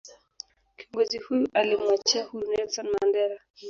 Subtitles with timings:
[0.77, 3.39] kiongozi huyo alimuachia huru Nelson Mandela